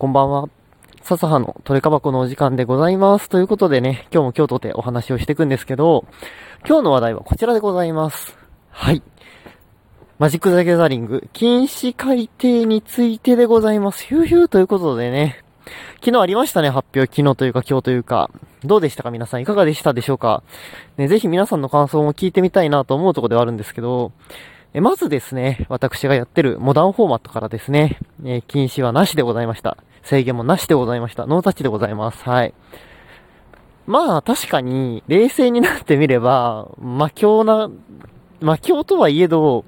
[0.00, 0.48] こんばんは。
[1.02, 3.28] 笹葉のトレカ箱のお時間でございます。
[3.28, 6.06] ということでね、今日も京都でお話をしていくんですけど、
[6.66, 8.34] 今日の話題はこちらでございます。
[8.70, 9.02] はい。
[10.18, 14.06] マジック・ザ・ギャザリング、禁止改定についてでございます。
[14.06, 15.44] ヒューヒューということでね、
[15.96, 17.02] 昨日ありましたね、発表。
[17.14, 18.30] 昨日というか今日というか。
[18.64, 19.42] どうでしたか皆さん？
[19.42, 20.42] いかがでしたでしょうか？
[20.96, 24.12] ね、ぜひ皆さんの感想も聞いてみたいなと思うとこではあるんですけど、
[24.72, 29.76] えまずですね、私がやってるモダンフォーマットからですね、え禁止はなしでございました。
[30.02, 31.26] 制限もなしでございました。
[31.26, 32.22] ノータッチでございます。
[32.22, 32.54] はい。
[33.86, 37.68] まあ、確かに、冷静になってみれば、魔境な、
[38.40, 39.64] 魔境とはいえど、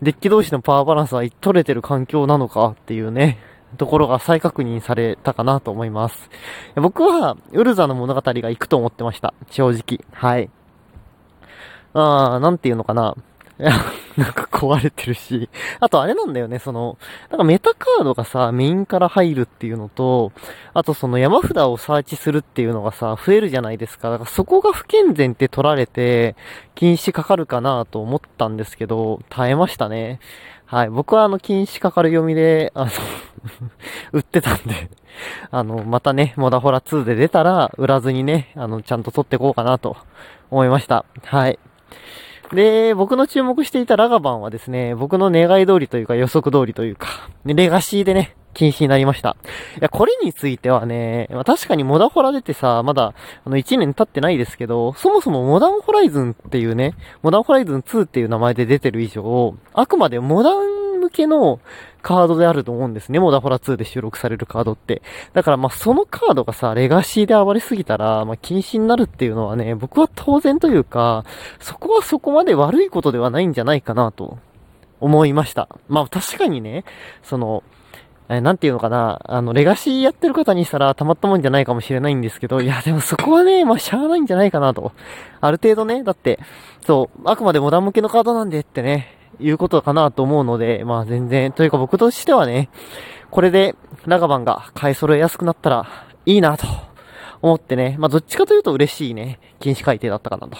[0.00, 3.38] デッキ同士のパワーバランスは取れてる環境なのかっていうね、
[3.76, 6.30] ところが再確認されたかなと思います。
[6.76, 9.34] 僕は、ウルザの物語が行くと思ってました。
[9.50, 10.04] 正直。
[10.12, 10.48] はい。
[11.94, 13.16] あー、なんていうのかな。
[14.16, 15.48] なんか壊れてるし。
[15.78, 16.98] あとあれなんだよね、その、
[17.30, 20.32] なんかメタカードがさ、メインから入るっていうのと、
[20.74, 24.10] あとその山札をサーチするっていうのがさ、増えるじゃないですか。
[24.10, 26.34] だからそこが不健全って取られて、
[26.74, 30.20] 禁止かかるかなと思ったんですけど、耐えましたね。
[30.66, 30.90] はい。
[30.90, 32.90] 僕はあの、禁止かかる読みで、あの
[34.12, 34.88] 売ってたんで
[35.50, 39.96] あの、またね、モダホラ2で出たら、売らずにね、あの、ちゃんと取っていこうかなと
[40.50, 41.04] 思いました。
[41.24, 41.58] はい。
[42.52, 47.08] で、僕の注目していたラガバンはですね、僕の願い通りというか予測通りというか、
[47.44, 49.36] レガシーでね、禁止になりました。
[49.76, 61.60] いや、これについてはね、まあ、確かにモダホラ出てさ、まだ、あの、1年経ってないですけど、そもそもモダンホライズンっていうね、モダンホライズン2っていう名前で出てる以上、あくまでモダン向けの
[62.02, 63.18] カードであると思うんですね。
[63.18, 65.02] モダホラ2で収録されるカードって。
[65.32, 71.24] だからまあそのカードがさ、レガシーで暴れすぎたら、まあ禁止になるっていうのはね、僕は当然というか、
[71.58, 74.38] そこはそこまで悪いことではないんじゃないかなと
[75.00, 75.68] 思いました。
[75.88, 76.84] まあ確かにね、
[77.22, 77.62] その、
[78.30, 84.92] えなんていうのかな、あの、レガシーやってる方にしたらたまったもんじゃないかもしれないんですけど、いや、でもそこはね、まあ、しゃあないんじゃないかなと。
[85.40, 86.38] ある程度ね、だって、
[86.86, 92.68] そう、あくまでモダン向けのカードなんでってね、いうことかなと思うので、まあ全然、というか僕としてはね、
[93.30, 93.74] これで、
[94.06, 95.86] ラガバンが買い揃えやすくなったら
[96.26, 96.66] いいなと
[97.42, 100.56] 思ってね、まあどっちかというと嬉しいね、禁止改定だったかなと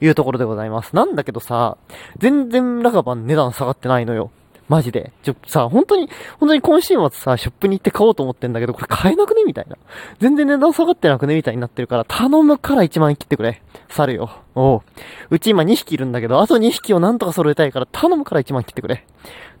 [0.00, 0.94] いうところでございます。
[0.94, 1.76] なんだけどさ、
[2.18, 4.30] 全然ラガバン値段下がってないのよ。
[4.68, 5.12] マジで。
[5.22, 9.76] ちょ、さ、本当に、本当に今週末さ、ショップに行って買おうと思ってんだけど、これ買えなくねみたいな。
[10.18, 13.62] 全然値段下がってなくねみたいになってるから、頼むから1万円切ってくれ。
[13.88, 14.30] 猿よ。
[14.54, 14.82] おう。
[15.30, 19.04] うち今2匹いるんだけど、あと2匹をなんとか揃えたいから、頼むから1万切ってくれ。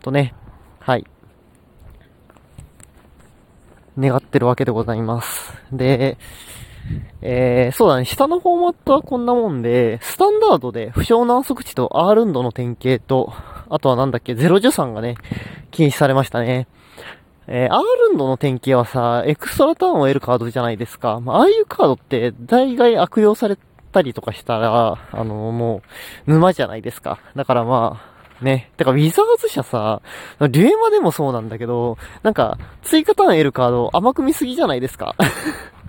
[0.02, 0.34] とね。
[0.80, 1.06] はい。
[3.98, 5.54] 願ってるわけでございます。
[5.72, 6.18] で、
[7.22, 13.32] えー、そうだね、下のフォーマットはこんなもんで、スタンダードで不詳な測値と R ンドの典型と、
[13.68, 15.16] あとはなんだっけ、ゼロジュさんがね、
[15.70, 16.66] 禁止されましたね。
[17.48, 21.20] えー、アールンドの典型はさ、エクストラターンを得るカードじゃないですか。
[21.20, 23.56] まあ、ああいうカードって大概悪用され
[23.92, 25.82] たりとかしたら、あの、も
[26.26, 27.20] う、沼じゃないですか。
[27.36, 28.00] だからま
[28.40, 28.70] あ、ね。
[28.76, 30.02] てか、ウィザーズ社さ、
[30.40, 35.14] デュエマでもそうなんだけど、なんか、追加ターン得るカード甘く見すぎじゃないですか。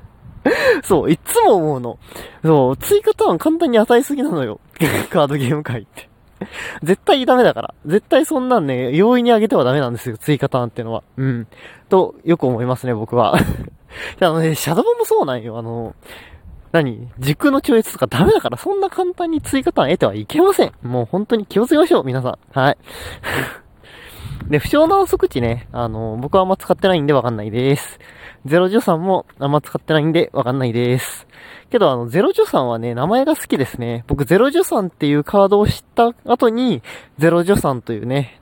[0.84, 2.00] そう、いつも思うの。
[2.44, 4.60] そう、追加ターン簡単に与えすぎなのよ。
[5.10, 6.10] カードゲーム界って。
[6.84, 7.74] 絶対ダメだから。
[7.86, 11.04] 絶対そんなんね、容易に上げてはダメなんですよ、追加ターンってのは。
[11.18, 11.48] うん。
[11.90, 13.36] と、よく思いますね、僕は。
[14.22, 15.96] あのね、シャドウもそうなんよ、あの、
[16.72, 17.08] 何？
[17.20, 20.72] 軸の超越とかダメだから、そんな簡単に追加ターン得てはいけません。
[20.84, 22.38] もう本当に気をつけましょう、皆さん。
[22.52, 22.78] はい。
[24.50, 28.00] で、不詳な測値ね、あの、僕はあんま使ってないんでわかんないです。
[28.48, 31.28] ゼロジョさんもあんま使ってないんでわかんないです。
[31.70, 34.04] けどあの、ゼロジョさんはね、名前が好きですね。
[34.08, 36.82] 僕、ゼロジョさんっていうカードを知った後に、
[37.18, 38.40] ゼロジョさんというね、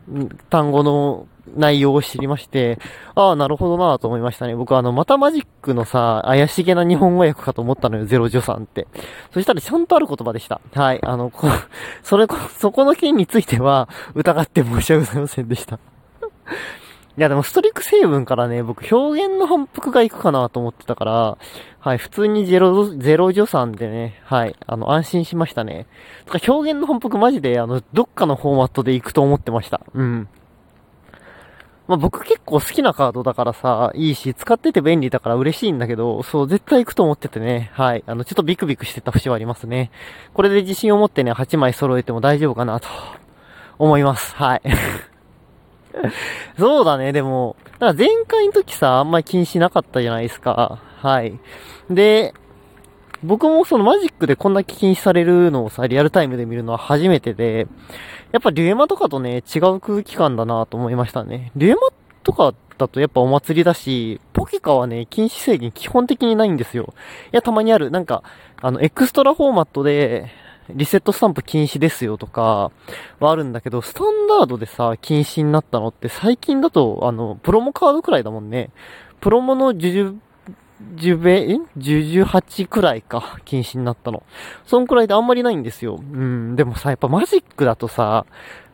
[0.50, 2.80] 単語の内容を知りまして、
[3.16, 4.56] ああ、なるほどなと思いましたね。
[4.56, 8.88] 僕あの、またマジックのさ、怪しげな日本語訳かと思ったのよ、ゼロジョさんって。
[9.34, 10.62] そしたらちゃんとある言葉でした。
[10.74, 11.00] はい。
[11.04, 11.48] あの、こ、
[12.04, 15.80] それこ、そこの件については、疑って申し訳ございませんでした。
[17.18, 21.38] いやでもストリック成分からね、僕表現の反復がいくかなと思ってたから、
[21.80, 25.88] はい、普通にゼロ、ゼロ助産でね、はい、あの、安心しましたね。
[26.26, 29.82] とか表現の反復マジで、あの、どっかのフォーマットで行くと思ってました。
[29.94, 30.28] うん。
[31.88, 38.04] まあ、僕結構好きなカードだからさ、いいし、使ってて便利だから嬉しいんだけど、そう、絶対行くと思っててね、はい。
[38.08, 39.92] あの、ちょっとビクビクしてた節はありますね。
[40.34, 42.88] これで自信を持ってね、8枚揃えても大丈夫かなと、
[43.78, 44.36] 思います。
[44.36, 44.62] はい。
[46.58, 50.80] そうだね、でも、だから前回の時さ、あんまり気にしなかったじゃないですか。
[51.02, 51.40] はい。
[51.90, 52.34] で、
[53.24, 57.68] 僕もそのマジックでこんな気にされるのをさ、リアルタイムで見るのは初めてで、
[58.32, 61.52] やっぱリュエマとかとね、違う空気感だなと思いましたね。
[61.56, 61.82] リュエマ
[62.24, 66.94] とかだとやっぱお祭りだし、ポケカはね、禁止制限基本的にないんですよ。
[67.32, 67.92] いや、たまにある。
[67.92, 68.24] なんか、
[68.62, 70.30] あの、エクストラフォーマットで、
[70.70, 72.72] リセットスタンプ禁止ですよとか、
[73.20, 78.72] はあるんだけど、スタンダードでさ、禁止になったのって最近だと、あの、プロモカードくらいだもんね。
[79.22, 80.18] プロモのジュジュ、
[80.96, 81.58] ジュベ、え？
[81.78, 84.24] ジュジュ8くらいか、禁止になったの。
[84.66, 85.96] そんくらいであんまりないんですよ。
[85.96, 88.26] うん、でもさ、やっぱマジックだとさ、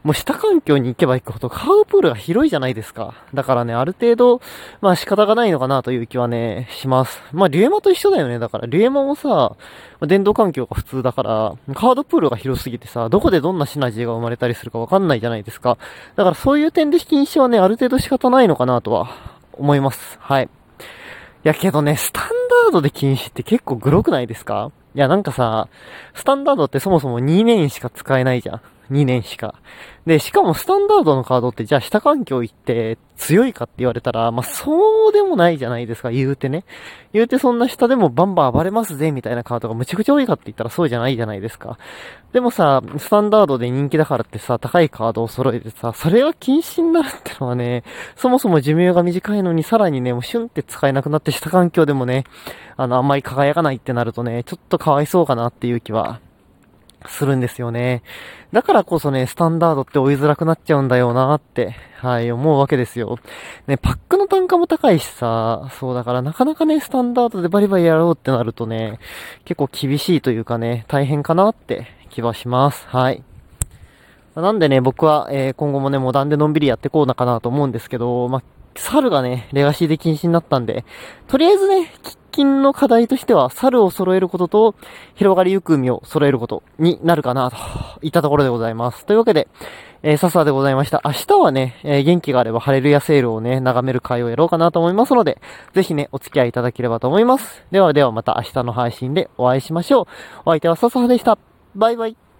[0.03, 3.13] もう下環境に行けば行くほどカープールが広いじゃないですか。
[3.33, 4.41] だからね、ある程度、
[4.81, 7.21] まあ仕方がないのかなという気はね、します。
[7.33, 8.39] まあリュエマと一緒だよね。
[8.39, 9.55] だから、リュエマもさ、
[10.01, 15.77] 電動環境が普通だから、カードプールが広すぎてさ、どこでどんなシナジーが生まれたりするかわかんないじゃないですか。
[16.15, 19.09] だからそういう点で禁止はね、ある程度仕方ないのかなとは
[19.53, 20.17] 思います。
[20.19, 20.45] はい。
[20.45, 22.23] いやけどね、スタン
[22.65, 24.71] ダードで禁止って結構グロくないですか？
[24.95, 25.67] いやなんかさ、
[26.13, 28.61] スタンダードってそもそも2年しか使えないじゃん。
[28.91, 29.55] 2年しか。
[30.05, 36.65] で、しかもスタンダードのカードってじゃあ下環境行って強いかって言われたら、まあ、そうでもないじゃないですか、言うてね。
[37.13, 41.77] 言うてそんな下でもバンバン暴れますぜ、みたいなカードがむちゃくちゃ多いかって言ったらそうじゃないじゃないですか。
[42.33, 47.83] でもさ、スタンダードで人気だからってさ、高いカードを揃えてさ、それが禁止になるってのはね、
[48.15, 52.23] そもそも寿命が短いのにさらにね、もうシュンって使えなくなって下環境でもね、
[52.75, 56.19] あの、あんまり輝かないってなるとね、ちょっとかわいそうかなっていう気は
[57.07, 58.03] するんですよね。
[58.51, 63.19] だからこそね、スタンダードって追いづらくなっちゃうんだよなって、はい、思うわけですよ。
[63.67, 68.99] ね、パックの単価も高いしさ、そうだからなかなかね、スタンダードでバリバリやろうってなるとね、
[69.45, 72.85] 結構厳しいというかね、大変かなって気はします。
[72.87, 73.23] はい。
[74.35, 78.43] なんでね、僕は、えー、今後もね、モダンでのんびりやってこうなかなと思うんですけど、まあ、
[78.75, 80.85] 猿がね、レガシーで禁止になったんで、
[81.27, 81.91] とりあえずね、
[82.31, 84.75] 近の課題としては、猿を揃えることと、
[85.15, 87.57] 広がりゆく海を揃えることになるかな、と
[88.01, 89.05] いったところでございます。
[89.05, 89.47] というわけで、
[90.03, 91.01] えー、笹でございました。
[91.05, 95.39] 明日はね、えー、元気があればハレルヤセールをね、眺める会をやろうかなと思いますので、
[95.73, 97.63] ぜひね、お付き合いいただければと思います。
[97.71, 100.05] ではではまた明日の配信でお会いしましょう。
[100.45, 101.37] お相手は笹でした。
[101.75, 102.30] バイバイ。